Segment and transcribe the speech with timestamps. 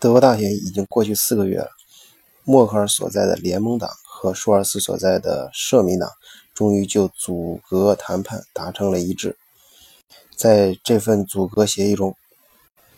[0.00, 1.68] 德国大选已经过去四个月了，
[2.44, 6.10] 默克尔所在的联盟党和舒尔茨所在的社民党
[6.54, 9.36] 终于就阻隔谈判达成了一致。
[10.34, 12.16] 在这份阻隔协议中，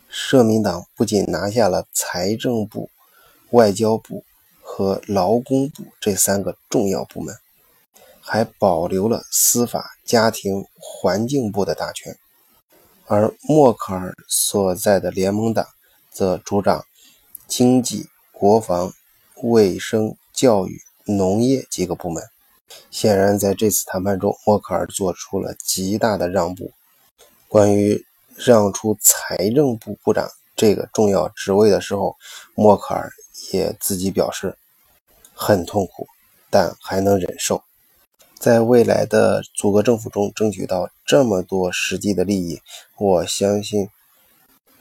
[0.09, 2.88] 社民党不仅拿下了财政部、
[3.50, 4.23] 外交部
[4.62, 7.34] 和劳工部这三个重要部门，
[8.21, 12.16] 还保留了司法、家庭、环境部的大权，
[13.07, 15.66] 而默克尔所在的联盟党
[16.09, 16.84] 则主张。
[17.46, 18.92] 经济、国防、
[19.42, 22.23] 卫生、教育、农业几个部门，
[22.91, 26.70] 显然在这次谈判中，默克尔做出了极大的让步。
[27.48, 32.16] 关于让出财政部部长这个重要职位的时候，
[32.55, 33.10] 默克尔
[33.52, 34.56] 也自己表示
[35.34, 36.06] 很痛苦，
[36.48, 37.62] 但还能忍受。
[38.41, 42.61] 在未来的组阁政府中争取到这么多实际的利益，
[42.97, 43.88] 我相信。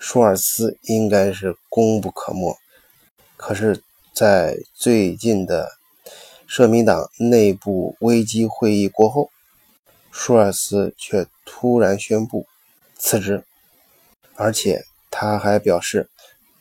[0.03, 2.57] 舒尔茨应该是功不可没，
[3.37, 3.83] 可是，
[4.15, 5.73] 在最近的
[6.47, 9.29] 社民党内部危机会议过后，
[10.11, 12.47] 舒尔茨却突然宣布
[12.97, 13.43] 辞职，
[14.33, 16.09] 而且他还表示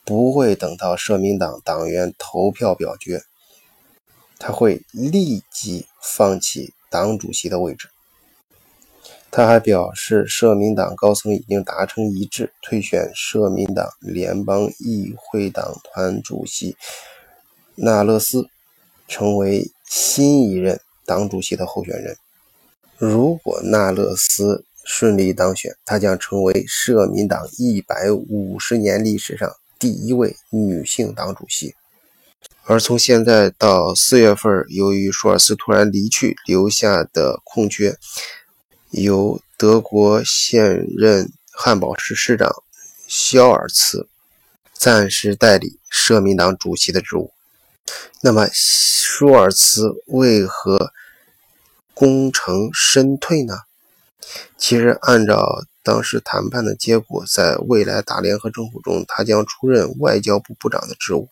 [0.05, 3.25] 不会等到社民党党员投票表决，
[4.39, 7.90] 他会立即放弃党主席的位置。
[9.33, 16.77] 他还表示，社民党高层已经达成一致，推选社民党联邦议会党团主席
[17.77, 18.49] 纳勒斯
[19.07, 22.17] 成为新一任党主席的候选人。
[22.99, 31.75] 如果纳勒斯顺利当选，他将成为社民党一百五十年历史上第一位女性党主席。
[32.65, 37.97] 而从现在到四月份，由于舒尔茨突然离去，留下的空缺。
[38.91, 42.51] 由德国现任汉堡市市长
[43.07, 44.09] 肖尔茨
[44.73, 47.31] 暂时代理社民党主席的职务。
[48.21, 50.93] 那么，舒尔茨为何
[51.95, 53.55] 功成身退呢？
[54.59, 61.29] 其实，按照当时谈判的结果，在未来大联合政府中，他将出任外交部部长的职务。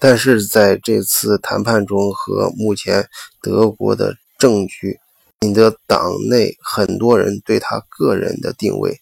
[0.00, 3.08] 但是，在这次谈判中和目前
[3.40, 4.98] 德国的政局。
[5.42, 9.00] 引得党内很多人对他个人的定位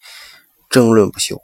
[0.71, 1.43] 争论不休。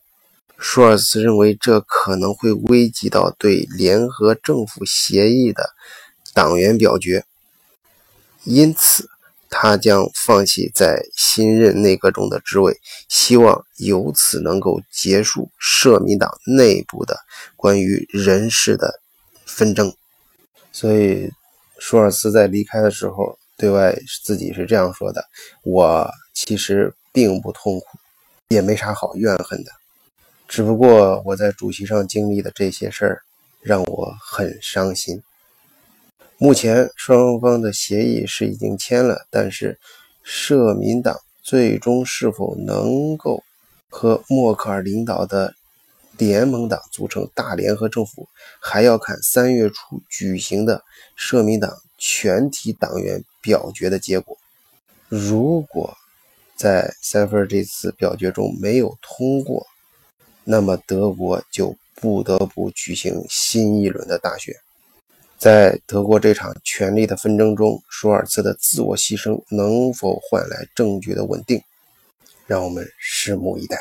[0.56, 5.71] 舒尔茨认为这可能会危及到对联合政府协议的
[6.32, 7.25] 党员表决，
[8.44, 9.09] 因此
[9.50, 17.19] 他将放弃在新任内阁中的职位，希望由此能够结束社民党内部的
[17.56, 19.00] 关于人事的
[19.44, 19.93] 纷争。
[20.71, 21.32] 所以，
[21.81, 23.37] 舒尔茨在离开的时候。
[23.56, 25.25] 对外自己是这样说的
[25.62, 27.87] ：“我其实并不痛苦，
[28.48, 29.70] 也没啥好怨恨的，
[30.48, 33.22] 只不过我在主席上经历的这些事儿
[33.60, 35.22] 让我很伤心。
[36.37, 39.78] 目前双方的协议是已经签了，但是
[40.25, 43.44] 社民党最终是否能够
[43.88, 45.54] 和默克尔领导的
[46.19, 48.28] 联盟党组成大联合政府，
[48.60, 50.82] 还要看三月初举行的
[51.14, 51.72] 社民党。”
[52.06, 54.37] 全体党员表决的结果，
[55.09, 55.97] 如果
[56.54, 59.66] 在三分这次表决中没有通过，
[60.44, 64.54] 那么德国就不得不举行新一轮的大选。
[65.38, 71.59] 在德国这场权力的纷争中，舒尔茨的自我牺牲能否换来政局的稳定？
[72.47, 73.78] 让我们拭目以待。